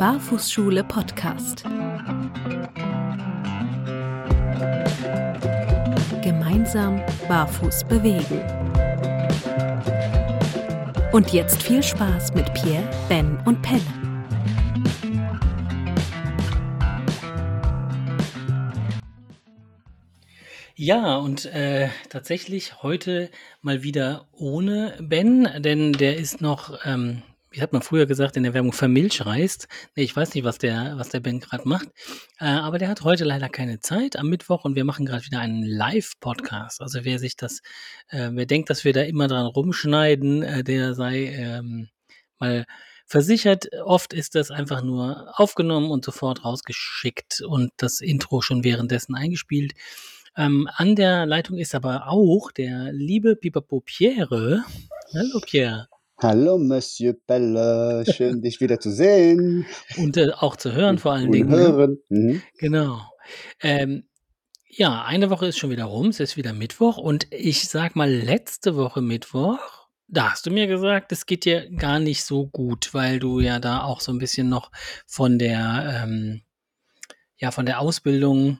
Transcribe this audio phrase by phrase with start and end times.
[0.00, 1.62] Barfußschule Podcast.
[6.22, 8.40] Gemeinsam barfuß bewegen.
[11.12, 13.82] Und jetzt viel Spaß mit Pierre, Ben und Pelle.
[20.76, 23.30] Ja, und äh, tatsächlich heute
[23.60, 28.44] mal wieder ohne Ben, denn der ist noch, ähm, wie hat man früher gesagt in
[28.44, 29.66] der Werbung, vermilchreist.
[29.96, 31.88] Nee, ich weiß nicht, was der, was der Ben gerade macht.
[32.38, 35.40] Äh, aber der hat heute leider keine Zeit am Mittwoch und wir machen gerade wieder
[35.40, 36.80] einen Live-Podcast.
[36.80, 37.60] Also wer sich das,
[38.08, 41.88] äh, wer denkt, dass wir da immer dran rumschneiden, äh, der sei ähm,
[42.38, 42.66] mal
[43.06, 43.68] versichert.
[43.84, 49.72] Oft ist das einfach nur aufgenommen und sofort rausgeschickt und das Intro schon währenddessen eingespielt.
[50.36, 54.62] Ähm, an der Leitung ist aber auch der liebe Pipapo Pierre.
[55.12, 55.89] Hallo Pierre.
[56.22, 59.64] Hallo Monsieur Pelle, schön dich wieder zu sehen.
[59.96, 61.48] Und äh, auch zu hören vor allen Und Dingen.
[61.48, 61.56] ne?
[61.56, 61.98] hören.
[62.10, 62.42] Mhm.
[62.58, 63.00] Genau.
[63.62, 64.04] Ähm,
[64.68, 68.10] ja, eine Woche ist schon wieder rum, es ist wieder Mittwoch und ich sag mal,
[68.10, 69.58] letzte Woche Mittwoch,
[70.08, 73.58] da hast du mir gesagt, es geht dir gar nicht so gut, weil du ja
[73.58, 74.70] da auch so ein bisschen noch
[75.06, 76.42] von der, ähm,
[77.38, 78.58] ja, von der Ausbildung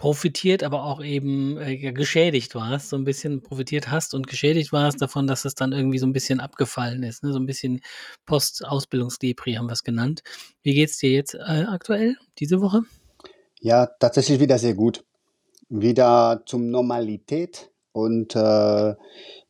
[0.00, 5.02] profitiert, aber auch eben äh, geschädigt warst, so ein bisschen profitiert hast und geschädigt warst
[5.02, 7.34] davon, dass es dann irgendwie so ein bisschen abgefallen ist, ne?
[7.34, 7.82] so ein bisschen
[8.24, 10.22] Post-Ausbildungsdepri haben wir es genannt.
[10.62, 12.80] Wie geht's dir jetzt äh, aktuell, diese Woche?
[13.60, 15.04] Ja, tatsächlich wieder sehr gut.
[15.68, 17.70] Wieder zum Normalität.
[17.92, 18.94] Und äh,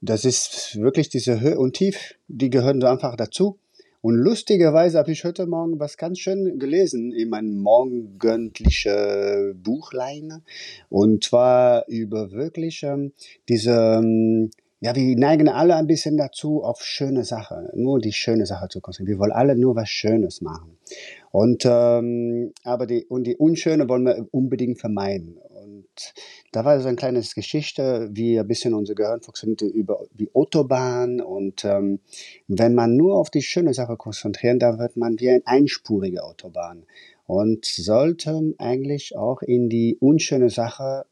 [0.01, 3.61] das ist wirklich diese Höhe und Tief, die gehören da einfach dazu.
[4.03, 10.43] Und lustigerweise habe ich heute Morgen was ganz schön gelesen in meinem morgendliche Buchlein.
[10.89, 13.13] Und zwar über wirklich ähm,
[13.51, 18.47] diese, ähm, ja, wir neigen alle ein bisschen dazu, auf schöne Sachen, nur die schöne
[18.47, 19.19] Sache zu konzentrieren.
[19.19, 20.79] Wir wollen alle nur was Schönes machen.
[21.31, 25.37] Und, ähm, aber die, und die Unschöne wollen wir unbedingt vermeiden.
[26.53, 31.21] Da war so eine kleine Geschichte, wie ein bisschen unser Gehirn funktioniert über die Autobahn.
[31.21, 32.01] Und ähm,
[32.49, 36.87] wenn man nur auf die schöne Sache konzentriert, dann wird man wie eine einspurige Autobahn.
[37.27, 41.05] Und sollte eigentlich auch in die unschöne Sache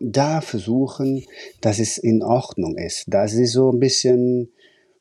[0.00, 1.24] da versuchen,
[1.60, 3.04] dass es in Ordnung ist.
[3.06, 4.52] Das ist so ein bisschen,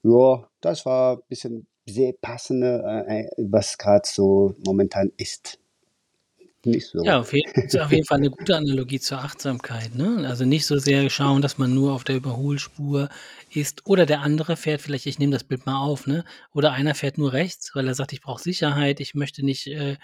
[0.03, 5.60] ja, das war ein bisschen sehr passende, äh, was gerade so momentan ist.
[6.63, 7.03] Nicht so.
[7.03, 9.95] Ja, auf jeden, ist auf jeden Fall eine gute Analogie zur Achtsamkeit.
[9.95, 10.27] Ne?
[10.27, 13.09] Also nicht so sehr schauen, dass man nur auf der Überholspur
[13.51, 16.23] ist oder der andere fährt vielleicht, ich nehme das Bild mal auf, ne?
[16.53, 19.97] oder einer fährt nur rechts, weil er sagt, ich brauche Sicherheit, ich möchte nicht äh,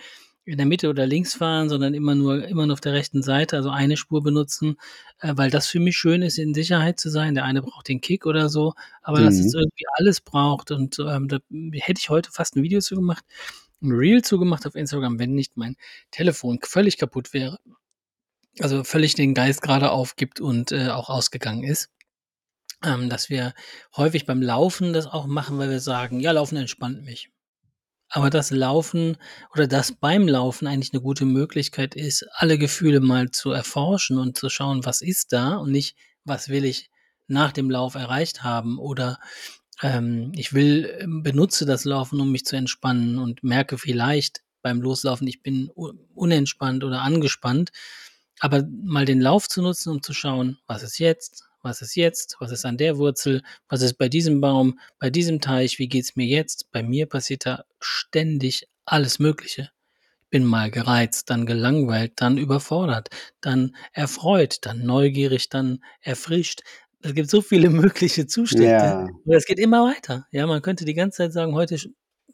[0.45, 3.57] in der Mitte oder links fahren, sondern immer nur, immer nur auf der rechten Seite,
[3.57, 4.77] also eine Spur benutzen,
[5.19, 7.35] äh, weil das für mich schön ist, in Sicherheit zu sein.
[7.35, 8.73] Der eine braucht den Kick oder so,
[9.03, 9.59] aber dass es Mhm.
[9.59, 11.37] irgendwie alles braucht und ähm, da
[11.73, 13.25] hätte ich heute fast ein Video zu gemacht,
[13.81, 15.75] ein Reel zugemacht auf Instagram, wenn nicht mein
[16.11, 17.59] Telefon völlig kaputt wäre.
[18.59, 21.89] Also völlig den Geist gerade aufgibt und äh, auch ausgegangen ist.
[22.83, 23.53] Ähm, dass wir
[23.95, 27.31] häufig beim Laufen das auch machen, weil wir sagen, ja, Laufen entspannt mich.
[28.09, 29.17] Aber das Laufen
[29.53, 34.37] oder das beim Laufen eigentlich eine gute Möglichkeit ist, alle Gefühle mal zu erforschen und
[34.37, 36.89] zu schauen, was ist da und nicht, was will ich
[37.27, 39.19] nach dem Lauf erreicht haben oder
[39.81, 44.81] ähm, ich will, ähm, benutze das Laufen, um mich zu entspannen und merke vielleicht beim
[44.81, 45.69] Loslaufen, ich bin
[46.15, 47.71] unentspannt oder angespannt.
[48.39, 52.37] Aber mal den Lauf zu nutzen, um zu schauen, was ist jetzt, was ist jetzt,
[52.39, 56.15] was ist an der Wurzel, was ist bei diesem Baum, bei diesem Teich, wie geht's
[56.15, 56.71] mir jetzt?
[56.71, 59.71] Bei mir passiert da ständig alles Mögliche.
[60.25, 63.09] Ich bin mal gereizt, dann gelangweilt, dann überfordert,
[63.41, 66.63] dann erfreut, dann neugierig, dann erfrischt.
[67.07, 68.69] Es gibt so viele mögliche Zustände.
[68.69, 70.27] Ja, Und es geht immer weiter.
[70.31, 71.77] Ja, man könnte die ganze Zeit sagen, heute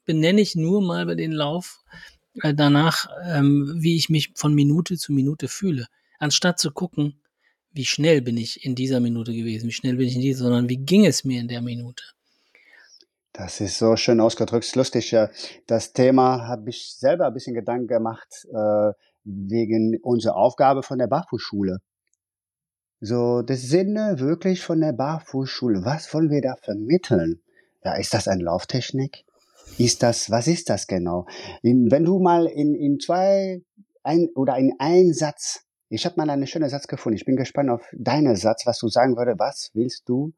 [0.06, 1.80] benenne ich nur mal bei den Lauf
[2.42, 5.88] äh, danach, ähm, wie ich mich von Minute zu Minute fühle.
[6.20, 7.22] Anstatt zu gucken,
[7.72, 10.70] wie schnell bin ich in dieser Minute gewesen, wie schnell bin ich in dieser, sondern
[10.70, 12.04] wie ging es mir in der Minute.
[13.32, 14.66] das ist so schön ausgedrückt.
[14.66, 15.12] Ist lustig.
[15.12, 15.30] ja.
[15.68, 18.92] Das Thema habe ich selber ein bisschen Gedanken gemacht, äh,
[19.24, 21.80] wegen unserer Aufgabe von der Barfußschule.
[23.06, 25.84] So, das Sinne wirklich von der Barfußschule.
[25.84, 27.42] Was wollen wir da vermitteln?
[27.84, 29.26] Ja, ist das eine Lauftechnik?
[29.78, 31.28] Ist das, was ist das genau?
[31.64, 33.62] In, wenn du mal in, in zwei
[34.04, 37.18] ein, oder in einen Satz, ich habe mal einen schönen Satz gefunden.
[37.18, 39.38] Ich bin gespannt auf deinen Satz, was du sagen würdest.
[39.38, 40.32] Was willst du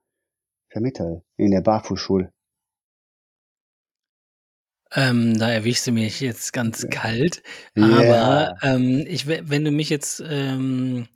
[0.71, 2.33] vermitteln in der Barfußschule?
[4.95, 7.44] Ähm, da erwischst du mich jetzt ganz kalt,
[7.75, 7.85] Ja.
[7.85, 11.07] aber ähm, ich, we- wenn du mich jetzt, ähm,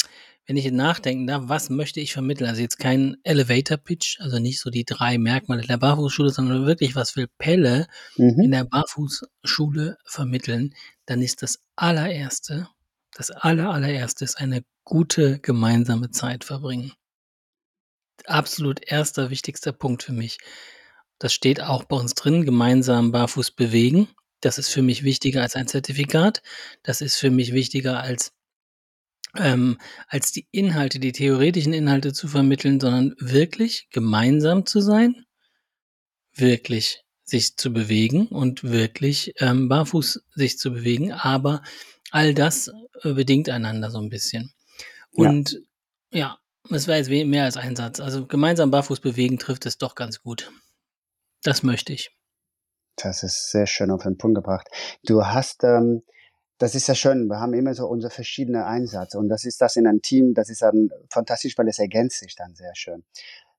[0.50, 2.50] wenn ich nachdenken darf, was möchte ich vermitteln?
[2.50, 7.16] Also jetzt kein Elevator-Pitch, also nicht so die drei Merkmale der Barfußschule, sondern wirklich, was
[7.16, 7.86] will Pelle
[8.18, 8.40] mhm.
[8.40, 10.74] in der Barfußschule vermitteln,
[11.06, 12.68] dann ist das allererste,
[13.14, 16.94] das aller, allererste ist eine gute gemeinsame Zeit verbringen.
[18.26, 20.40] Absolut erster, wichtigster Punkt für mich.
[21.20, 24.08] Das steht auch bei uns drin, gemeinsam barfuß bewegen.
[24.42, 26.42] Das ist für mich wichtiger als ein Zertifikat.
[26.82, 28.34] Das ist für mich wichtiger als
[29.38, 29.78] ähm,
[30.08, 35.26] als die Inhalte, die theoretischen Inhalte zu vermitteln, sondern wirklich gemeinsam zu sein,
[36.34, 41.62] wirklich sich zu bewegen und wirklich ähm, barfuß sich zu bewegen, aber
[42.12, 42.72] all das
[43.04, 44.54] äh, bedingt einander so ein bisschen.
[45.12, 45.62] Und
[46.12, 46.40] ja,
[46.72, 48.00] es ja, war jetzt mehr als ein Satz.
[48.00, 50.52] Also gemeinsam barfuß bewegen trifft es doch ganz gut.
[51.44, 52.12] Das möchte ich.
[52.96, 54.68] Das ist sehr schön auf den Punkt gebracht.
[55.04, 56.04] Du hast ähm,
[56.60, 57.28] das ist ja schön.
[57.28, 60.50] Wir haben immer so unsere verschiedenen Einsätze und das ist das in einem Team, das
[60.50, 63.04] ist dann fantastisch, weil es ergänzt sich dann sehr schön.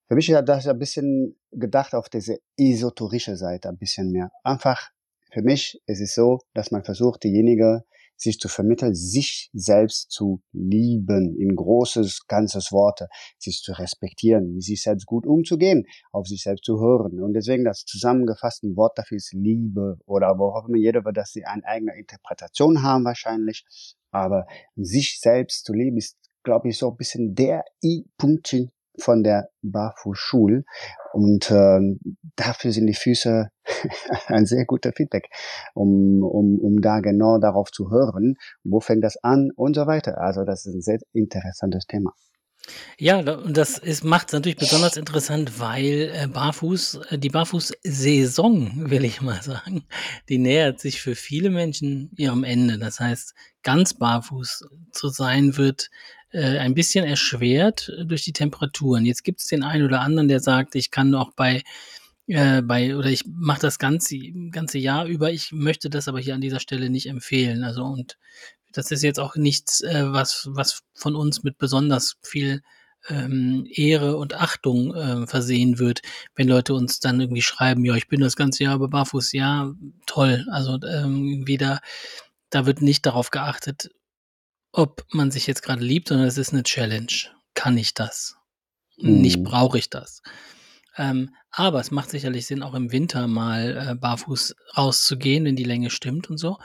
[0.06, 4.30] Für mich hat das ein bisschen gedacht auf diese esoterische Seite ein bisschen mehr.
[4.44, 4.90] Einfach
[5.32, 7.84] für mich ist es so, dass man versucht, diejenige
[8.20, 13.08] sich zu vermitteln, sich selbst zu lieben, in großes, ganzes Worte,
[13.38, 17.20] sich zu respektieren, sich selbst gut umzugehen, auf sich selbst zu hören.
[17.22, 21.44] Und deswegen das zusammengefasste Wort dafür ist Liebe oder worauf immer jeder wird, dass sie
[21.44, 23.64] eine eigene Interpretation haben wahrscheinlich.
[24.10, 24.46] Aber
[24.76, 28.70] sich selbst zu lieben ist, glaube ich, so ein bisschen der I-Punktchen
[29.00, 30.64] von der Barfußschule.
[31.12, 31.80] Und äh,
[32.36, 33.48] dafür sind die Füße
[34.26, 35.28] ein sehr guter Feedback,
[35.74, 40.18] um, um, um da genau darauf zu hören, wo fängt das an und so weiter.
[40.18, 42.12] Also das ist ein sehr interessantes Thema.
[42.98, 49.04] Ja, und das macht es natürlich besonders interessant, weil äh, Barfuß, äh, die Barfuß-Saison, will
[49.04, 49.84] ich mal sagen,
[50.28, 52.78] die nähert sich für viele Menschen ihrem Ende.
[52.78, 55.90] Das heißt, ganz barfuß zu sein wird
[56.32, 59.06] äh, ein bisschen erschwert durch die Temperaturen.
[59.06, 61.62] Jetzt gibt es den einen oder anderen, der sagt, ich kann auch bei
[62.26, 64.16] äh, bei oder ich mache das ganze
[64.50, 65.32] ganze Jahr über.
[65.32, 67.64] Ich möchte das aber hier an dieser Stelle nicht empfehlen.
[67.64, 68.18] Also und
[68.72, 72.62] das ist jetzt auch nichts, äh, was was von uns mit besonders viel
[73.08, 76.02] ähm, Ehre und Achtung äh, versehen wird,
[76.34, 79.72] wenn Leute uns dann irgendwie schreiben, ja, ich bin das ganze Jahr über barfuß, ja,
[80.06, 80.46] toll.
[80.50, 81.80] Also ähm, wieder,
[82.50, 83.90] da wird nicht darauf geachtet,
[84.72, 87.12] ob man sich jetzt gerade liebt, sondern es ist eine Challenge.
[87.54, 88.36] Kann ich das?
[88.98, 89.20] Mhm.
[89.20, 90.22] Nicht brauche ich das.
[90.96, 95.64] Ähm, aber es macht sicherlich Sinn, auch im Winter mal äh, barfuß rauszugehen, wenn die
[95.64, 96.58] Länge stimmt und so.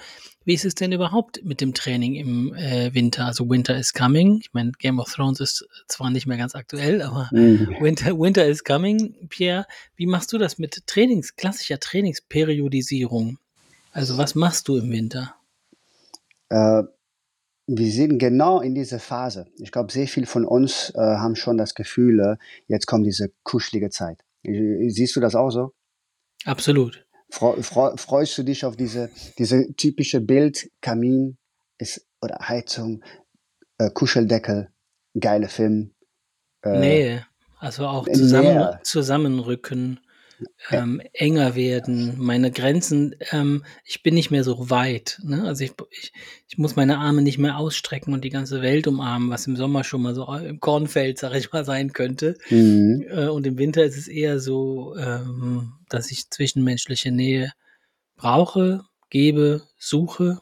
[0.43, 3.25] Wie ist es denn überhaupt mit dem Training im äh, Winter?
[3.25, 4.39] Also Winter is coming.
[4.41, 7.75] Ich meine, Game of Thrones ist zwar nicht mehr ganz aktuell, aber mhm.
[7.79, 9.15] Winter, Winter is coming.
[9.29, 9.65] Pierre,
[9.95, 13.39] wie machst du das mit Trainings, klassischer Trainingsperiodisierung?
[13.91, 15.33] Also was machst du im Winter?
[16.49, 16.83] Äh,
[17.67, 19.47] wir sind genau in dieser Phase.
[19.57, 22.35] Ich glaube, sehr viele von uns äh, haben schon das Gefühl, äh,
[22.67, 24.23] jetzt kommt diese kuschelige Zeit.
[24.43, 25.73] Siehst du das auch so?
[26.45, 27.05] Absolut.
[27.29, 29.09] Freu, freu, freust du dich auf diese,
[29.39, 31.37] diese typische Bild, Kamin
[31.79, 33.03] ist, oder Heizung,
[33.79, 34.69] äh, Kuscheldeckel,
[35.19, 35.95] geile Film?
[36.61, 37.25] Äh, Nähe,
[37.59, 39.99] also auch zusammen, zusammenrücken
[40.71, 45.19] ähm, enger werden, meine Grenzen, ähm, ich bin nicht mehr so weit.
[45.23, 45.43] Ne?
[45.43, 46.13] Also ich, ich,
[46.47, 49.83] ich muss meine Arme nicht mehr ausstrecken und die ganze Welt umarmen, was im Sommer
[49.83, 52.37] schon mal so im Kornfeld, sag ich mal, sein könnte.
[52.49, 53.05] Mhm.
[53.09, 57.51] Äh, und im Winter ist es eher so, ähm, dass ich zwischenmenschliche Nähe
[58.15, 60.39] brauche, gebe, suche.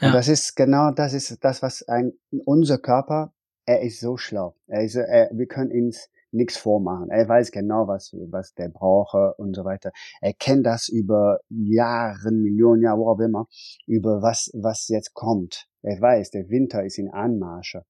[0.00, 0.08] Ja.
[0.08, 3.32] Und das ist genau das ist das, was ein, unser Körper,
[3.66, 4.56] er ist so schlau.
[4.66, 7.10] Er ist, er, wir können ins nichts vormachen.
[7.10, 9.90] Er weiß genau, was, was der brauche und so weiter.
[10.20, 13.46] Er kennt das über Jahre, Millionen Jahre, worauf immer,
[13.86, 15.66] über was, was jetzt kommt.
[15.82, 17.82] Er weiß, der Winter ist in Anmarsche.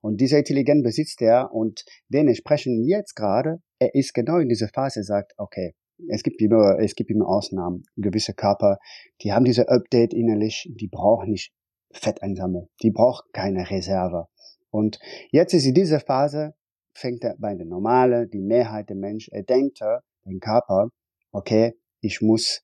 [0.00, 4.68] Und diese Intelligenz besitzt er und den sprechen jetzt gerade, er ist genau in dieser
[4.68, 5.74] Phase, sagt, okay,
[6.08, 7.84] es gibt immer, es gibt immer Ausnahmen.
[7.96, 8.78] Gewisse Körper,
[9.22, 11.52] die haben diese Update innerlich, die brauchen nicht
[11.92, 12.68] Fett einsammeln.
[12.82, 14.26] Die brauchen keine Reserve.
[14.70, 14.98] Und
[15.30, 16.54] jetzt ist in dieser Phase,
[16.96, 19.80] fängt er bei der Normale, die Mehrheit der Menschen, er denkt,
[20.24, 20.88] den Körper,
[21.30, 22.62] okay, ich muss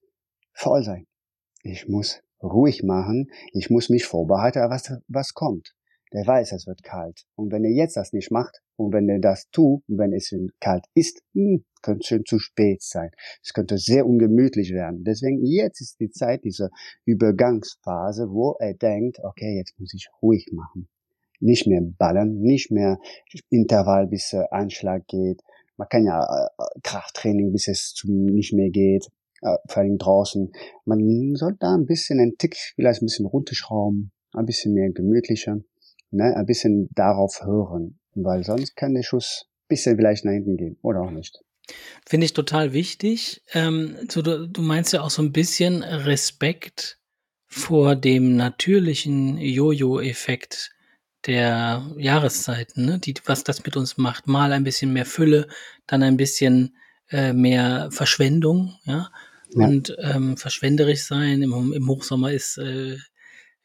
[0.52, 1.06] voll sein.
[1.62, 3.30] Ich muss ruhig machen.
[3.52, 5.74] Ich muss mich vorbereiten, was, was kommt.
[6.12, 7.24] Der weiß, es wird kalt.
[7.36, 10.84] Und wenn er jetzt das nicht macht, und wenn er das tut, wenn es kalt
[10.94, 13.10] ist, hm, könnte schon zu spät sein.
[13.42, 15.04] Es könnte sehr ungemütlich werden.
[15.04, 16.70] Deswegen jetzt ist die Zeit, diese
[17.04, 20.88] Übergangsphase, wo er denkt, okay, jetzt muss ich ruhig machen
[21.42, 22.98] nicht mehr ballern, nicht mehr
[23.50, 25.42] Intervall bis äh, Einschlag geht.
[25.76, 29.08] Man kann ja äh, Krafttraining, bis es zum nicht mehr geht,
[29.42, 30.52] äh, vor allem draußen.
[30.84, 35.58] Man sollte da ein bisschen einen Tick, vielleicht ein bisschen runterschrauben, ein bisschen mehr gemütlicher.
[36.10, 36.36] Ne?
[36.36, 40.78] Ein bisschen darauf hören, weil sonst kann der Schuss ein bisschen vielleicht nach hinten gehen
[40.82, 41.42] oder auch nicht.
[42.06, 43.42] Finde ich total wichtig.
[43.54, 46.98] Ähm, so, du, du meinst ja auch so ein bisschen Respekt
[47.46, 50.71] vor dem natürlichen Jojo-Effekt
[51.26, 52.98] der Jahreszeiten, ne?
[52.98, 54.26] Die, was das mit uns macht.
[54.26, 55.46] Mal ein bisschen mehr Fülle,
[55.86, 56.76] dann ein bisschen
[57.10, 59.10] äh, mehr Verschwendung, ja.
[59.54, 59.66] ja.
[59.66, 61.42] Und ähm, verschwenderisch sein.
[61.42, 62.96] Im, im Hochsommer ist, äh,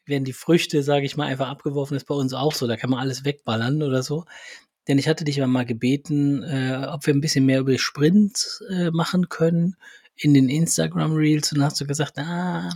[0.06, 1.96] werden die Früchte, sage ich mal, einfach abgeworfen.
[1.96, 2.66] ist bei uns auch so.
[2.66, 4.24] Da kann man alles wegballern oder so.
[4.86, 8.90] Denn ich hatte dich mal gebeten, äh, ob wir ein bisschen mehr über Sprints äh,
[8.90, 9.76] machen können
[10.16, 11.52] in den Instagram Reels.
[11.52, 12.72] Und dann hast du gesagt, ah,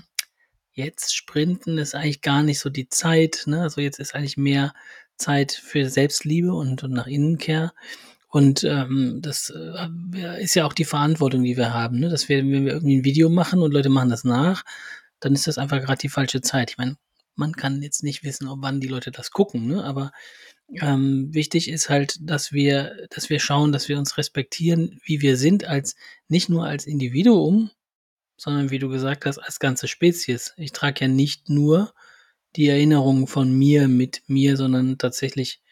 [0.73, 3.45] jetzt Sprinten ist eigentlich gar nicht so die Zeit.
[3.47, 3.63] Ne?
[3.63, 4.73] Also jetzt ist eigentlich mehr
[5.17, 7.73] Zeit für Selbstliebe und, und nach Innenkehr.
[8.29, 12.09] Und ähm, das äh, ist ja auch die Verantwortung, die wir haben, ne?
[12.09, 14.65] dass wir, wenn wir irgendwie ein Video machen und Leute machen das nach,
[15.21, 16.71] dann ist das einfach gerade die falsche Zeit.
[16.71, 16.97] Ich meine,
[17.35, 19.85] man kann jetzt nicht wissen, ob wann die Leute das gucken, ne?
[19.85, 20.13] aber
[20.81, 25.37] ähm, wichtig ist halt, dass wir, dass wir schauen, dass wir uns respektieren, wie wir
[25.37, 25.95] sind, als
[26.29, 27.71] nicht nur als Individuum,
[28.43, 30.53] sondern wie du gesagt hast, als ganze Spezies.
[30.57, 31.95] Ich trage ja nicht nur
[32.57, 35.63] die Erinnerungen von mir mit mir, sondern tatsächlich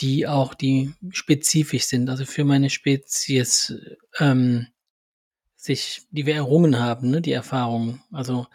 [0.00, 3.74] die auch, die spezifisch sind, also für meine Spezies
[4.20, 4.68] ähm,
[5.56, 8.00] sich, die wir errungen haben, ne, die Erfahrungen.
[8.12, 8.46] Also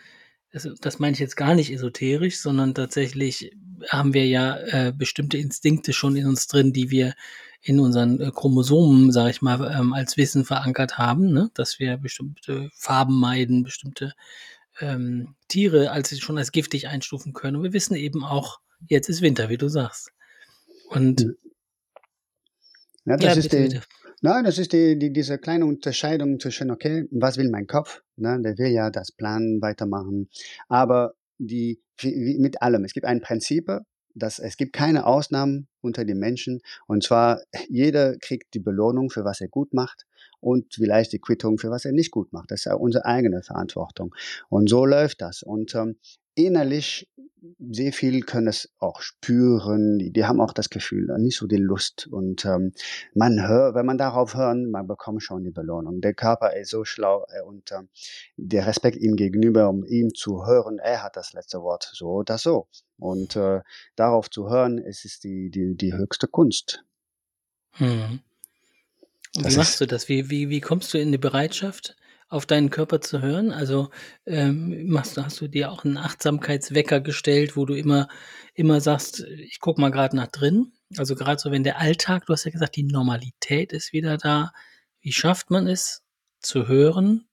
[0.52, 3.52] das, das meine ich jetzt gar nicht esoterisch, sondern tatsächlich
[3.90, 7.14] haben wir ja äh, bestimmte Instinkte schon in uns drin, die wir
[7.62, 11.52] in unseren äh, Chromosomen, sage ich mal, ähm, als Wissen verankert haben, ne?
[11.54, 14.14] dass wir bestimmte Farben meiden, bestimmte
[14.80, 17.58] ähm, Tiere als schon als giftig einstufen können.
[17.58, 20.12] Und wir wissen eben auch, jetzt ist Winter, wie du sagst.
[20.90, 21.22] Und
[23.06, 23.82] ja, das ja, ist bitte.
[24.24, 28.04] Nein, das ist die, die, diese kleine Unterscheidung zwischen, okay, was will mein Kopf?
[28.18, 28.40] Ne?
[28.42, 30.30] Der will ja das Planen weitermachen.
[30.70, 33.72] Aber die, wie, mit allem, es gibt ein Prinzip,
[34.14, 36.62] dass es gibt keine Ausnahmen unter den Menschen.
[36.86, 40.06] Und zwar, jeder kriegt die Belohnung für was er gut macht
[40.40, 42.52] und vielleicht die Quittung für was er nicht gut macht.
[42.52, 44.14] Das ist ja unsere eigene Verantwortung.
[44.50, 45.42] Und so läuft das.
[45.42, 45.98] Und ähm,
[46.36, 47.10] innerlich
[47.60, 51.58] sehr viel können es auch spüren, die, die haben auch das Gefühl, nicht so die
[51.58, 52.08] Lust.
[52.08, 52.74] Und ähm,
[53.16, 56.02] man hört, wenn man darauf hört, man bekommt schon die Belohnung.
[56.02, 57.90] Der Körper ist so schlau äh, und ähm,
[58.38, 62.38] der Respekt ihm gegenüber, um ihm zu hören, er hat das letzte Wort, so oder
[62.38, 62.68] so.
[63.00, 63.62] Und äh,
[63.96, 66.84] darauf zu hören, es ist die, die, die höchste Kunst.
[67.74, 68.20] Hm.
[69.34, 70.10] wie machst du das?
[70.10, 71.96] Wie, wie, wie kommst du in die Bereitschaft?
[72.32, 73.52] Auf deinen Körper zu hören?
[73.52, 73.90] Also
[74.26, 78.08] ähm, machst, hast du dir auch einen Achtsamkeitswecker gestellt, wo du immer,
[78.54, 80.72] immer sagst, ich guck mal gerade nach drin.
[80.98, 84.52] Also gerade so, wenn der Alltag, du hast ja gesagt, die Normalität ist wieder da.
[85.02, 86.04] Wie schafft man es
[86.40, 87.28] zu hören,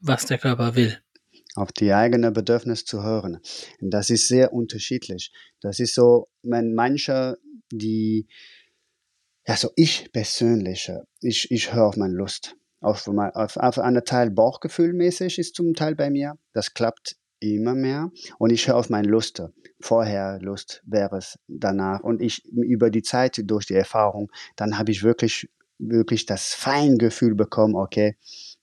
[0.00, 0.98] was der Körper will?
[1.56, 3.40] auf die eigene Bedürfnis zu hören.
[3.80, 5.32] Das ist sehr unterschiedlich.
[5.60, 7.38] Das ist so, wenn manche,
[7.72, 8.28] die,
[9.46, 14.30] ja, so ich persönlich, ich, ich höre auf meine Lust auf, auf, auf einen Teil
[14.30, 16.38] Bauchgefühlmäßig ist zum Teil bei mir.
[16.52, 18.10] Das klappt immer mehr.
[18.38, 19.42] Und ich höre auf meine Lust.
[19.80, 22.00] Vorher Lust wäre es danach.
[22.00, 27.34] Und ich über die Zeit, durch die Erfahrung, dann habe ich wirklich, wirklich das Feingefühl
[27.34, 28.16] bekommen, okay,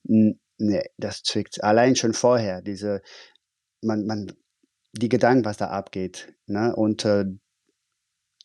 [0.04, 1.64] nee, das zwickt.
[1.64, 3.02] Allein schon vorher, diese,
[3.82, 4.32] man, man,
[4.94, 6.34] die Gedanken, was da abgeht.
[6.46, 6.76] Ne?
[6.76, 7.26] Und äh,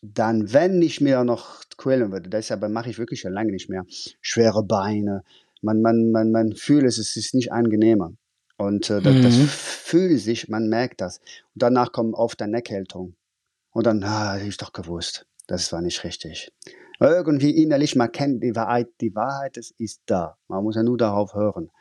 [0.01, 3.85] dann, wenn ich mir noch quälen würde, deshalb mache ich wirklich schon lange nicht mehr,
[4.21, 5.23] schwere Beine,
[5.63, 8.13] man, man, man, man fühlt es, es ist nicht angenehmer.
[8.57, 9.23] Und äh, das, mhm.
[9.23, 11.19] das fühlt sich, man merkt das.
[11.53, 13.15] Und danach kommt oft eine Erkältung.
[13.71, 16.53] Und dann, ah, ich doch gewusst, das war nicht richtig.
[16.99, 20.37] Irgendwie innerlich, man kennt die Wahrheit, die Wahrheit ist, ist da.
[20.47, 21.71] Man muss ja nur darauf hören.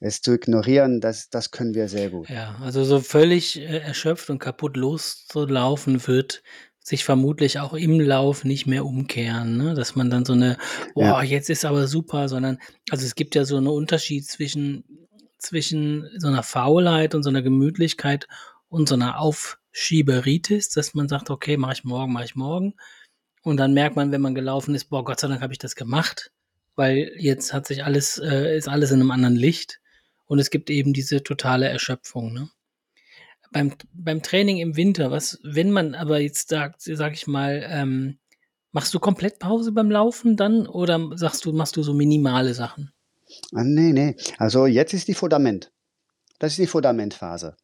[0.00, 2.28] Es zu ignorieren, das, das können wir sehr gut.
[2.28, 6.42] Ja, also so völlig äh, erschöpft und kaputt loszulaufen wird
[6.86, 9.74] sich vermutlich auch im Lauf nicht mehr umkehren, ne?
[9.74, 10.56] dass man dann so eine,
[10.94, 11.22] boah, ja.
[11.24, 12.58] jetzt ist aber super, sondern,
[12.90, 14.84] also es gibt ja so einen Unterschied zwischen,
[15.36, 18.28] zwischen so einer Faulheit und so einer Gemütlichkeit
[18.68, 22.74] und so einer Aufschieberitis, dass man sagt, okay, mache ich morgen, mache ich morgen.
[23.42, 25.74] Und dann merkt man, wenn man gelaufen ist, boah, Gott sei Dank habe ich das
[25.74, 26.30] gemacht,
[26.76, 29.80] weil jetzt hat sich alles, äh, ist alles in einem anderen Licht.
[30.26, 32.32] Und es gibt eben diese totale Erschöpfung.
[32.32, 32.48] Ne?
[33.52, 38.18] Beim, beim Training im Winter, was, wenn man aber jetzt sagt, sag ich mal, ähm,
[38.72, 42.92] machst du komplett Pause beim Laufen dann oder sagst du, machst du so minimale Sachen?
[43.54, 44.16] Ah, nee, nee.
[44.38, 45.72] Also jetzt ist die Fundament.
[46.38, 47.56] Das ist die Fundamentphase.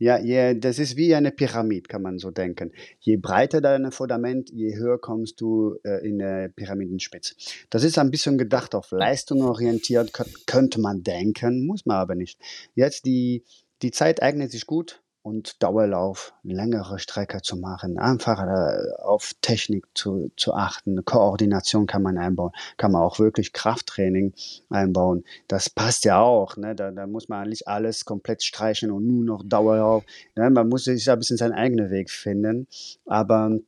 [0.00, 2.72] Ja, je, das ist wie eine Pyramide, kann man so denken.
[3.00, 7.34] Je breiter dein Fundament, je höher kommst du äh, in der Pyramidenspitze.
[7.68, 10.12] Das ist ein bisschen gedacht auf Leistung orientiert,
[10.46, 12.38] könnte man denken, muss man aber nicht.
[12.76, 13.42] Jetzt die,
[13.82, 19.86] die Zeit eignet sich gut und Dauerlauf, längere Strecke zu machen, einfach äh, auf Technik
[19.94, 21.04] zu, zu achten.
[21.04, 24.32] Koordination kann man einbauen, kann man auch wirklich Krafttraining
[24.70, 25.24] einbauen.
[25.46, 26.56] Das passt ja auch.
[26.56, 26.74] Ne?
[26.74, 30.04] Da, da muss man nicht alles komplett streichen und nur noch Dauerlauf.
[30.34, 30.48] Ne?
[30.48, 32.66] Man muss sich ein bisschen seinen eigenen Weg finden.
[33.04, 33.58] Aber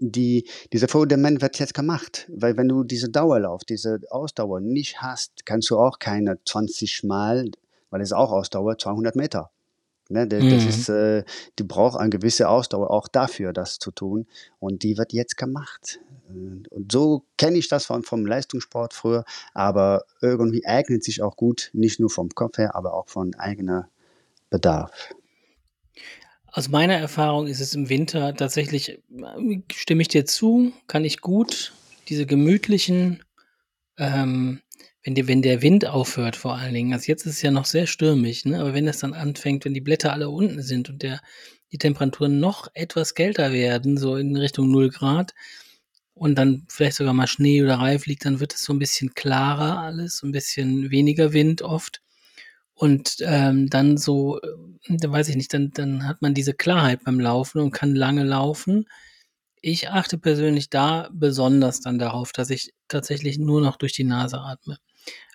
[0.00, 5.44] die, dieser Fundament wird jetzt gemacht, weil wenn du diese Dauerlauf, diese Ausdauer nicht hast,
[5.44, 7.50] kannst du auch keine 20 Mal,
[7.90, 9.50] weil es auch Ausdauer, 200 Meter
[10.10, 10.68] Ne, das, mhm.
[10.68, 11.22] ist, äh,
[11.58, 14.26] die braucht eine gewisse Ausdauer auch dafür, das zu tun.
[14.58, 16.00] Und die wird jetzt gemacht.
[16.28, 19.24] Und so kenne ich das von, vom Leistungssport früher,
[19.54, 23.88] aber irgendwie eignet sich auch gut, nicht nur vom Kopf her, aber auch von eigener
[24.50, 25.14] Bedarf.
[26.48, 29.00] Aus meiner Erfahrung ist es im Winter tatsächlich,
[29.72, 31.72] stimme ich dir zu, kann ich gut
[32.08, 33.22] diese gemütlichen
[33.96, 34.60] ähm,
[35.02, 37.64] wenn, die, wenn der Wind aufhört vor allen Dingen, also jetzt ist es ja noch
[37.64, 38.60] sehr stürmisch, ne?
[38.60, 41.20] aber wenn es dann anfängt, wenn die Blätter alle unten sind und der,
[41.72, 45.34] die Temperaturen noch etwas kälter werden, so in Richtung 0 Grad,
[46.20, 49.14] und dann vielleicht sogar mal Schnee oder Reif liegt, dann wird es so ein bisschen
[49.14, 52.02] klarer alles, ein bisschen weniger Wind oft.
[52.74, 57.04] Und ähm, dann so, äh, da weiß ich nicht, dann, dann hat man diese Klarheit
[57.04, 58.86] beim Laufen und kann lange laufen.
[59.62, 64.40] Ich achte persönlich da besonders dann darauf, dass ich tatsächlich nur noch durch die Nase
[64.40, 64.78] atme.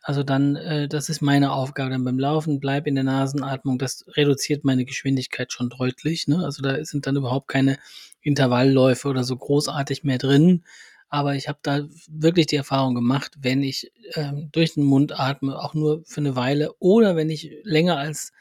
[0.02, 3.80] Also dann, äh, das ist meine Aufgabe dann beim Laufen, bleib in der Nasenatmung.
[3.80, 6.28] Das reduziert meine Geschwindigkeit schon deutlich.
[6.28, 6.44] Ne?
[6.46, 7.78] Also da sind dann überhaupt keine
[8.22, 10.64] Intervallläufe oder so großartig mehr drin.
[11.10, 15.58] Aber ich habe da wirklich die Erfahrung gemacht, wenn ich ähm, durch den Mund atme,
[15.58, 18.32] auch nur für eine Weile oder wenn ich länger als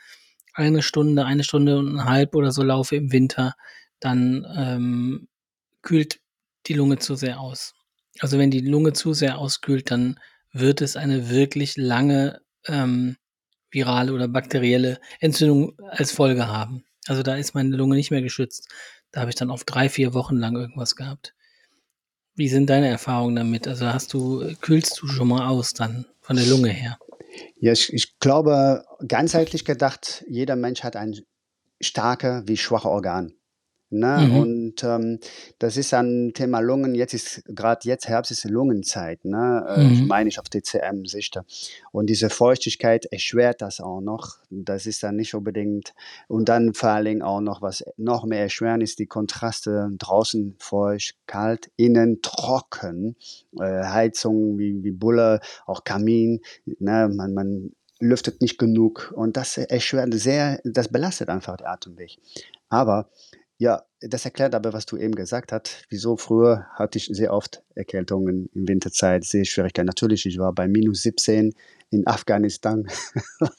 [0.54, 3.54] eine Stunde, eine Stunde und eine halb oder so laufe im Winter,
[4.00, 5.28] dann ähm,
[5.82, 6.20] kühlt
[6.66, 7.74] die Lunge zu sehr aus.
[8.20, 10.18] Also wenn die Lunge zu sehr auskühlt, dann
[10.54, 13.16] wird es eine wirklich lange ähm,
[13.70, 16.84] virale oder bakterielle Entzündung als Folge haben.
[17.06, 18.68] Also da ist meine Lunge nicht mehr geschützt.
[19.10, 21.34] Da habe ich dann auf drei, vier Wochen lang irgendwas gehabt.
[22.36, 23.68] Wie sind deine Erfahrungen damit?
[23.68, 26.98] Also hast du, kühlst du schon mal aus dann von der Lunge her?
[27.56, 31.20] Ja, ich, ich glaube, ganzheitlich gedacht, jeder Mensch hat ein
[31.80, 33.34] starke wie schwache Organ.
[33.94, 34.26] Ne?
[34.26, 34.36] Mhm.
[34.36, 35.18] Und ähm,
[35.58, 36.94] das ist ein Thema Lungen.
[36.94, 39.24] Jetzt ist gerade jetzt Herbst ist Lungenzeit.
[39.24, 39.64] Ne?
[39.68, 40.06] Äh, mhm.
[40.08, 41.38] meine ich auf DCM-Sicht.
[41.92, 44.38] Und diese Feuchtigkeit erschwert das auch noch.
[44.50, 45.94] Das ist dann nicht unbedingt.
[46.28, 50.56] Und dann vor allen Dingen auch noch, was noch mehr erschweren ist, die Kontraste draußen
[50.58, 53.16] feucht, kalt, innen trocken.
[53.58, 56.40] Äh, Heizung wie, wie Bulle, auch Kamin.
[56.64, 57.08] Ne?
[57.14, 62.18] Man, man lüftet nicht genug und das erschwert sehr, das belastet einfach den Atemweg.
[62.68, 63.08] Aber
[63.58, 65.84] ja, das erklärt aber, was du eben gesagt hast.
[65.88, 69.86] Wieso früher hatte ich sehr oft Erkältungen in Winterzeit, sehr Schwierigkeiten.
[69.86, 71.52] Natürlich, ich war bei minus 17
[71.90, 72.86] in Afghanistan.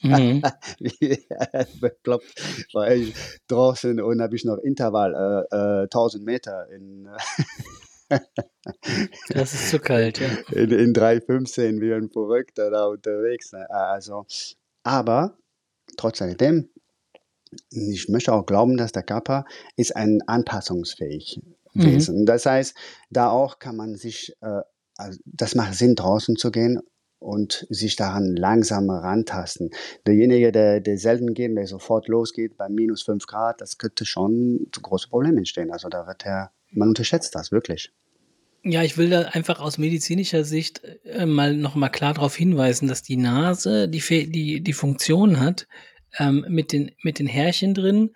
[0.02, 0.42] Mhm.
[1.80, 2.34] Bekloppt
[2.74, 3.14] war ich
[3.48, 7.08] draußen und habe ich noch Intervall äh, äh, 1000 Meter in.
[9.30, 10.28] das ist zu kalt, ja.
[10.52, 13.52] In, in 3,15 wie ein Verrückter da unterwegs.
[13.52, 13.68] Ne?
[13.70, 14.26] Also,
[14.84, 15.38] aber
[15.96, 16.36] trotzdem
[17.70, 19.44] ich möchte auch glauben, dass der Körper
[19.76, 21.40] ist ein anpassungsfähig
[21.74, 21.84] mhm.
[21.84, 22.20] Wesen.
[22.20, 22.26] Mhm.
[22.26, 22.74] Das heißt,
[23.10, 24.60] da auch kann man sich, äh,
[24.96, 26.80] also das macht Sinn, draußen zu gehen
[27.18, 29.70] und sich daran langsam rantasten.
[30.06, 34.66] Derjenige, der, der selten geht, der sofort losgeht bei minus 5 Grad, das könnte schon
[34.72, 35.70] zu große Probleme entstehen.
[35.70, 37.92] Also da wird er, man unterschätzt das wirklich.
[38.68, 42.88] Ja, ich will da einfach aus medizinischer Sicht äh, mal noch mal klar darauf hinweisen,
[42.88, 45.68] dass die Nase die, die, die Funktion hat,
[46.18, 48.10] ähm, mit, den, mit den Härchen drin,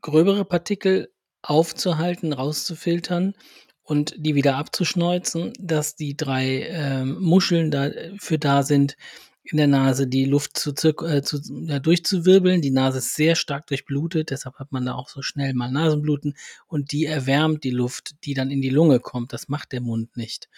[0.00, 3.34] gröbere Partikel aufzuhalten, rauszufiltern
[3.82, 8.96] und die wieder abzuschneuzen, dass die drei ähm, Muscheln dafür da sind,
[9.44, 10.70] in der Nase die Luft zu,
[11.04, 12.62] äh, zu ja, durchzuwirbeln.
[12.62, 16.34] Die Nase ist sehr stark durchblutet, deshalb hat man da auch so schnell mal Nasenbluten
[16.66, 19.34] und die erwärmt die Luft, die dann in die Lunge kommt.
[19.34, 20.48] Das macht der Mund nicht.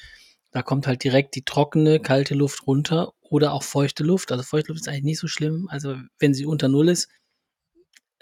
[0.57, 4.33] Da kommt halt direkt die trockene, kalte Luft runter oder auch feuchte Luft.
[4.33, 5.69] Also feuchte Luft ist eigentlich nicht so schlimm.
[5.71, 7.11] Also wenn sie unter Null ist,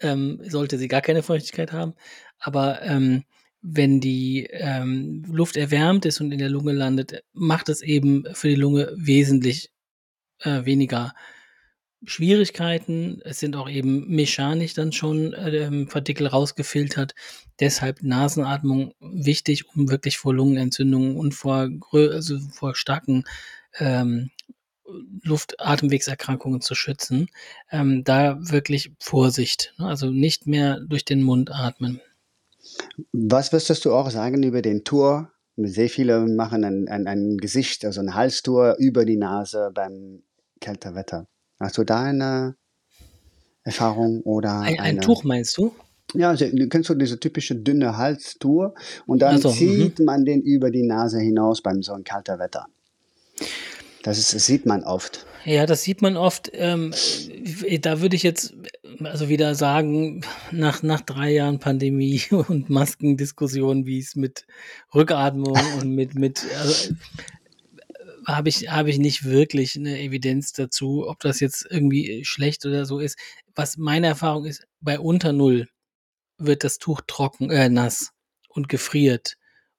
[0.00, 1.94] ähm, sollte sie gar keine Feuchtigkeit haben.
[2.40, 3.22] Aber ähm,
[3.62, 8.48] wenn die ähm, Luft erwärmt ist und in der Lunge landet, macht es eben für
[8.48, 9.70] die Lunge wesentlich
[10.40, 11.14] äh, weniger
[12.06, 13.20] Schwierigkeiten.
[13.24, 17.14] Es sind auch eben mechanisch dann schon äh, Partikel rausgefiltert.
[17.60, 23.24] Deshalb Nasenatmung wichtig, um wirklich vor Lungenentzündungen und vor, also vor starken
[23.78, 24.30] ähm,
[25.22, 27.28] Luftatemwegserkrankungen zu schützen.
[27.70, 29.74] Ähm, da wirklich Vorsicht.
[29.78, 29.86] Ne?
[29.86, 32.00] Also nicht mehr durch den Mund atmen.
[33.12, 35.30] Was wirst du auch sagen über den Tour?
[35.56, 40.22] Sehr viele machen ein, ein, ein Gesicht, also ein Halstour über die Nase beim
[40.60, 41.28] kälter Wetter.
[41.58, 42.56] Hast du da eine,
[43.64, 45.00] Erfahrung oder Ein, ein eine.
[45.00, 45.74] Tuch meinst du?
[46.12, 48.74] Ja, also, du kennst du diese typische dünne Halstour
[49.06, 49.54] und dann Also, mhm.
[49.54, 52.66] zieht man den über die Nase hinaus beim so ein kalter Wetter.
[54.02, 55.26] Das, ist, das sieht man oft.
[55.46, 56.50] Ja, das sieht man oft.
[56.52, 56.92] Ähm,
[57.80, 58.54] da würde ich jetzt
[59.02, 60.20] also wieder sagen,
[60.52, 64.46] nach, nach drei Jahren Pandemie und Maskendiskussion, wie es mit
[64.94, 66.94] Rückatmung und mit, mit also,
[68.26, 72.84] habe ich, habe ich nicht wirklich eine Evidenz dazu, ob das jetzt irgendwie schlecht oder
[72.84, 73.18] so ist.
[73.54, 75.68] Was meine Erfahrung ist, bei unter Null
[76.38, 78.10] wird das Tuch trocken, äh, nass
[78.48, 79.36] und gefriert.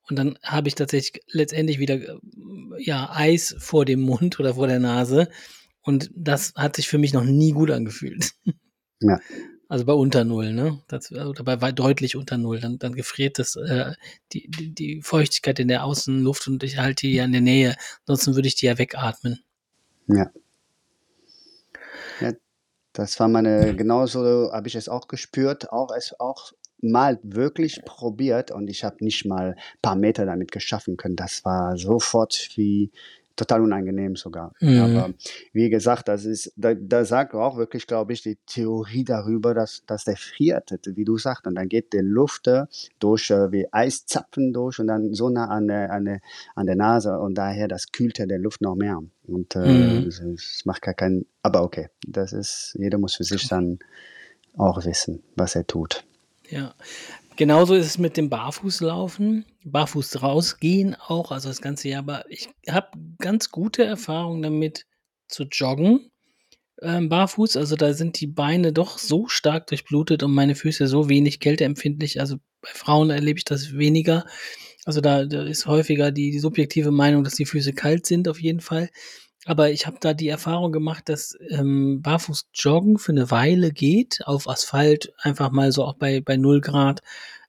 [0.07, 2.17] Und dann habe ich tatsächlich letztendlich wieder äh,
[2.77, 5.29] ja, Eis vor dem Mund oder vor der Nase.
[5.81, 8.31] Und das hat sich für mich noch nie gut angefühlt.
[9.01, 9.19] Ja.
[9.67, 10.79] Also bei unter Null, ne?
[10.87, 12.59] Das, oder bei weit deutlich unter Null.
[12.59, 13.93] Dann, dann gefriert das äh,
[14.31, 17.75] die, die, die Feuchtigkeit in der Außenluft und ich halte die ja in der Nähe.
[18.01, 19.43] Ansonsten würde ich die ja wegatmen.
[20.07, 20.29] Ja.
[22.21, 22.33] ja
[22.93, 28.51] das war meine, genauso habe ich es auch gespürt, auch es auch mal wirklich probiert
[28.51, 31.15] und ich habe nicht mal ein paar Meter damit geschaffen können.
[31.15, 32.91] Das war sofort wie
[33.35, 34.53] total unangenehm sogar.
[34.61, 34.79] Mhm.
[34.79, 35.13] Aber
[35.53, 39.83] wie gesagt, das ist, da, da sagt auch wirklich, glaube ich, die Theorie darüber, dass,
[39.85, 42.65] dass der friert, wie du sagst, und dann geht die Luft äh,
[42.99, 46.19] durch äh, wie Eiszapfen durch und dann so nah an der, an der,
[46.55, 48.99] an der Nase und daher das kühlt ja der Luft noch mehr.
[49.27, 50.07] Und äh, Mhm.
[50.07, 53.79] es, es macht gar keinen, aber okay, das ist, jeder muss für sich dann
[54.57, 56.05] auch wissen, was er tut.
[56.49, 56.73] Ja.
[57.37, 61.99] Genauso ist es mit dem Barfußlaufen, Barfuß rausgehen auch, also das ganze Jahr.
[61.99, 62.87] Aber ich habe
[63.19, 64.85] ganz gute Erfahrungen damit
[65.27, 66.11] zu joggen,
[66.81, 67.57] ähm, barfuß.
[67.57, 72.19] Also da sind die Beine doch so stark durchblutet und meine Füße so wenig kälteempfindlich.
[72.19, 74.25] Also bei Frauen erlebe ich das weniger.
[74.85, 78.39] Also da, da ist häufiger die, die subjektive Meinung, dass die Füße kalt sind auf
[78.39, 78.89] jeden Fall.
[79.45, 84.21] Aber ich habe da die Erfahrung gemacht, dass ähm, barfuß joggen für eine Weile geht,
[84.25, 87.01] auf Asphalt, einfach mal so auch bei, bei 0 Grad,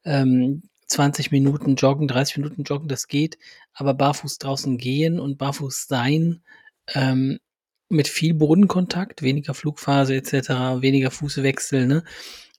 [0.04, 3.38] ähm, 20 Minuten joggen, 30 Minuten joggen, das geht.
[3.72, 6.42] Aber barfuß draußen gehen und barfuß sein,
[6.94, 7.38] ähm,
[7.88, 12.04] mit viel Bodenkontakt, weniger Flugphase etc., weniger Fußwechsel, ne,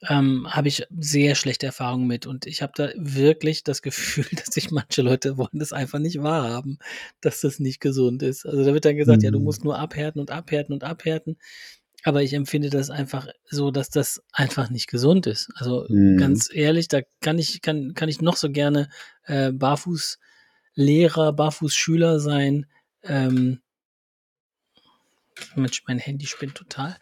[0.08, 2.28] ähm, habe ich sehr schlechte Erfahrungen mit.
[2.28, 6.22] Und ich habe da wirklich das Gefühl, dass sich manche Leute wollen das einfach nicht
[6.22, 6.78] wahrhaben,
[7.22, 8.46] dass das nicht gesund ist.
[8.46, 9.46] Also da wird dann gesagt, ja, du Mhm.
[9.46, 11.38] musst nur abhärten und abhärten und abhärten.
[12.04, 15.50] Aber ich empfinde das einfach so, dass das einfach nicht gesund ist.
[15.56, 16.18] Also Mhm.
[16.18, 18.90] ganz ehrlich, da kann ich, kann, kann ich noch so gerne
[19.24, 22.68] äh, Barfußlehrer, Barfußschüler sein.
[23.04, 23.62] Ähm,
[25.56, 26.98] Mensch, mein Handy spinnt total.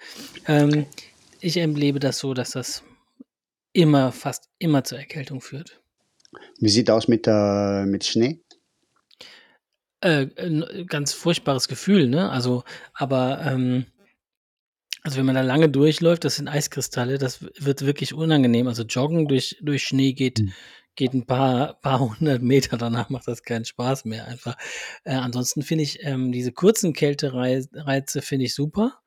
[0.47, 0.85] Ähm,
[1.45, 2.83] ich erlebe das so, dass das
[3.71, 5.79] immer, fast immer zur Erkältung führt.
[6.59, 8.41] Wie sieht aus mit, äh, mit Schnee?
[10.01, 10.27] Äh,
[10.87, 12.31] ganz furchtbares Gefühl, ne?
[12.31, 13.85] Also, aber ähm,
[15.03, 18.67] also wenn man da lange durchläuft, das sind Eiskristalle, das wird wirklich unangenehm.
[18.67, 20.53] Also joggen durch, durch Schnee geht, Hm.
[20.95, 24.57] geht ein paar, paar hundert Meter, danach macht das keinen Spaß mehr einfach.
[25.03, 28.99] Äh, ansonsten finde ich ähm, diese kurzen Kältereize finde ich super.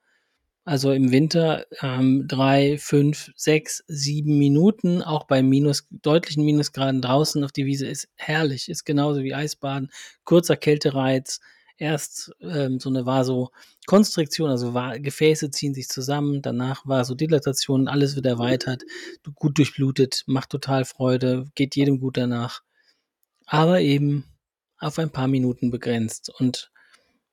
[0.68, 7.42] Also im Winter ähm, drei, fünf, sechs, sieben Minuten, auch bei minus, deutlichen Minusgraden draußen
[7.42, 9.90] auf die Wiese ist herrlich, ist genauso wie Eisbaden.
[10.24, 11.40] Kurzer Kältereiz,
[11.78, 18.26] erst ähm, so eine Vasokonstriktion, also Va Gefäße ziehen sich zusammen, danach Vasodilatation, alles wird
[18.26, 18.82] erweitert,
[19.36, 22.60] gut durchblutet, macht total Freude, geht jedem gut danach.
[23.46, 24.24] Aber eben
[24.76, 26.30] auf ein paar Minuten begrenzt.
[26.38, 26.70] Und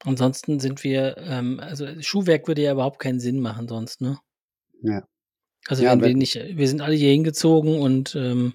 [0.04, 4.20] ansonsten sind wir, ähm, also Schuhwerk würde ja überhaupt keinen Sinn machen sonst, ne?
[4.82, 5.04] Ja.
[5.68, 8.54] Also Ja, wenn wir nicht, wir sind alle hier hingezogen und ähm,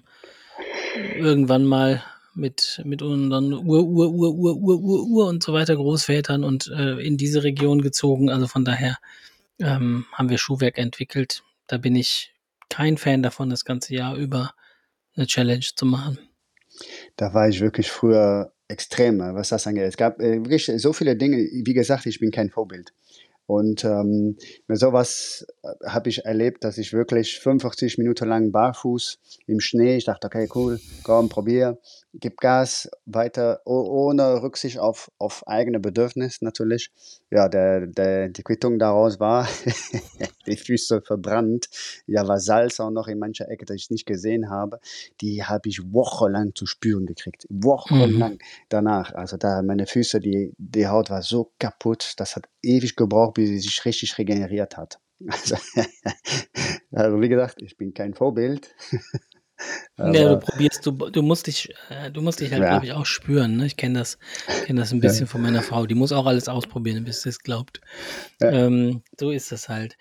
[1.15, 5.75] irgendwann mal mit, mit unseren Ur, Ur, Ur, Ur, Ur, Ur, Ur und so weiter
[5.75, 8.29] Großvätern und äh, in diese Region gezogen.
[8.29, 8.97] Also von daher
[9.59, 11.43] ähm, haben wir Schuhwerk entwickelt.
[11.67, 12.33] Da bin ich
[12.69, 14.53] kein Fan davon, das ganze Jahr über
[15.15, 16.17] eine Challenge zu machen.
[17.17, 19.83] da war ich wirklich früher extrem, äh, was das angeht.
[19.83, 21.37] Es gab äh, wirklich so viele Dinge.
[21.37, 22.93] Wie gesagt, ich bin kein Vorbild.
[23.45, 29.19] Und ähm, mit sowas äh, habe ich erlebt, dass ich wirklich 45 Minuten lang barfuß
[29.47, 31.77] im Schnee, ich dachte, okay, cool, komm, probier,
[32.13, 36.91] gib Gas, weiter, oh, ohne Rücksicht auf, auf eigene Bedürfnisse natürlich.
[37.29, 39.47] Ja, der, der, die Quittung daraus war,
[40.47, 41.69] die Füße verbrannt.
[42.07, 44.79] Ja, war Salz auch noch in mancher Ecke, das ich nicht gesehen habe.
[45.21, 47.47] Die habe ich wochenlang zu spüren gekriegt.
[47.49, 47.63] Mhm.
[47.63, 49.13] Wochenlang danach.
[49.13, 53.49] Also da meine Füße, die, die Haut war so kaputt, das hat ewig gebraucht, bis
[53.49, 54.99] sie sich richtig regeneriert hat.
[55.27, 55.55] Also,
[56.91, 58.73] also wie gesagt, ich bin kein Vorbild.
[59.97, 62.69] Aber, ja, du probierst, du, du musst dich, äh, du musst dich halt, ja.
[62.69, 63.57] glaube ich, auch spüren.
[63.57, 63.67] Ne?
[63.67, 64.17] Ich kenne das,
[64.65, 65.31] kenne das ein bisschen ja.
[65.31, 65.85] von meiner Frau.
[65.85, 67.81] Die muss auch alles ausprobieren, bis sie es glaubt.
[68.39, 68.51] Ja.
[68.51, 69.97] Ähm, so ist das halt.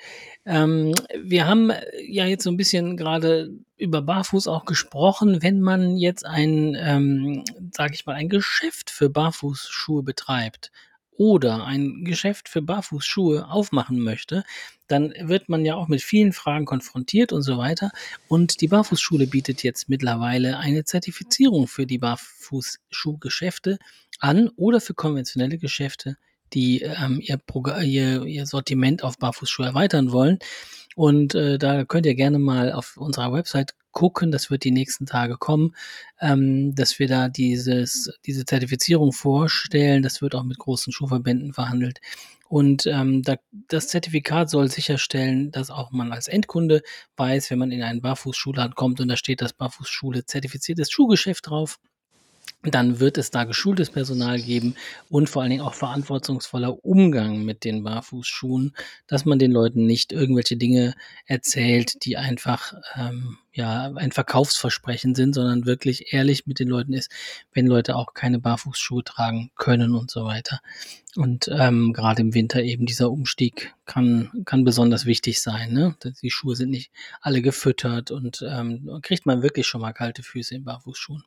[0.46, 1.72] Ähm, wir haben
[2.06, 5.42] ja jetzt so ein bisschen gerade über Barfuß auch gesprochen.
[5.42, 10.70] Wenn man jetzt ein, ähm, sage ich mal, ein Geschäft für Barfußschuhe betreibt,
[11.20, 14.42] oder ein Geschäft für Barfußschuhe aufmachen möchte,
[14.88, 17.90] dann wird man ja auch mit vielen Fragen konfrontiert und so weiter.
[18.26, 23.78] Und die Barfußschule bietet jetzt mittlerweile eine Zertifizierung für die Barfußschuhgeschäfte
[24.18, 26.16] an oder für konventionelle Geschäfte,
[26.54, 27.38] die ähm, ihr,
[27.82, 30.38] ihr, ihr Sortiment auf Barfußschuhe erweitern wollen.
[30.96, 35.06] Und äh, da könnt ihr gerne mal auf unserer Website gucken, das wird die nächsten
[35.06, 35.74] Tage kommen,
[36.20, 40.02] ähm, dass wir da dieses, diese Zertifizierung vorstellen.
[40.02, 42.00] Das wird auch mit großen Schuhverbänden verhandelt.
[42.48, 43.36] Und ähm, da,
[43.68, 46.82] das Zertifikat soll sicherstellen, dass auch man als Endkunde
[47.16, 51.78] weiß, wenn man in einen Barfußschuhladen kommt und da steht das Barfußschule zertifiziertes Schuhgeschäft drauf,
[52.62, 54.74] dann wird es da geschultes Personal geben
[55.08, 58.74] und vor allen Dingen auch verantwortungsvoller Umgang mit den Barfußschuhen,
[59.06, 60.94] dass man den Leuten nicht irgendwelche Dinge
[61.26, 67.10] erzählt, die einfach ähm, ja ein Verkaufsversprechen sind, sondern wirklich ehrlich mit den Leuten ist,
[67.52, 70.60] wenn Leute auch keine Barfußschuhe tragen können und so weiter.
[71.16, 75.72] Und ähm, gerade im Winter eben dieser Umstieg kann, kann besonders wichtig sein.
[75.72, 75.96] Ne?
[76.22, 80.54] Die Schuhe sind nicht alle gefüttert und ähm, kriegt man wirklich schon mal kalte Füße
[80.54, 81.24] in Barfußschuhen.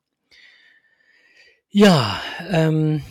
[1.75, 3.01] Ja, ähm,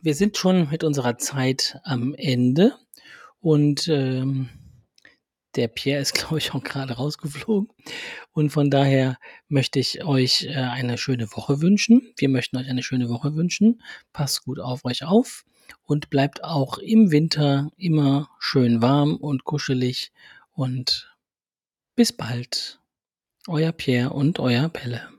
[0.00, 2.74] wir sind schon mit unserer Zeit am Ende
[3.38, 4.48] und ähm,
[5.56, 7.68] der Pierre ist, glaube ich, auch gerade rausgeflogen.
[8.32, 9.18] Und von daher
[9.48, 12.14] möchte ich euch äh, eine schöne Woche wünschen.
[12.16, 13.82] Wir möchten euch eine schöne Woche wünschen.
[14.14, 15.44] Passt gut auf euch auf
[15.82, 20.12] und bleibt auch im Winter immer schön warm und kuschelig.
[20.52, 21.14] Und
[21.94, 22.80] bis bald.
[23.48, 25.17] Euer Pierre und euer Pelle.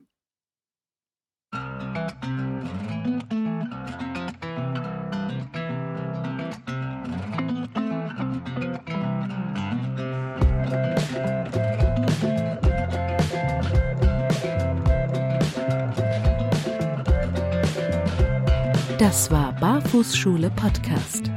[18.99, 21.31] Das war Barfußschule Podcast.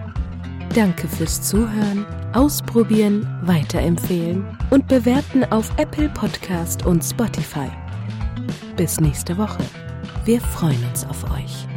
[0.75, 7.71] Danke fürs Zuhören, Ausprobieren, Weiterempfehlen und Bewerten auf Apple Podcast und Spotify.
[8.77, 9.63] Bis nächste Woche.
[10.25, 11.72] Wir freuen uns auf euch.